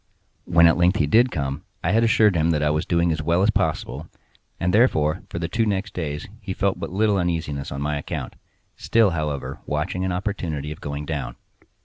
[0.45, 3.21] When at length he did come, I had assured him that I was doing as
[3.21, 4.07] well as possible;
[4.59, 9.11] and, therefore, for the two next days he felt but little uneasiness on my account—still,
[9.11, 11.35] however, watching an opportunity of going down.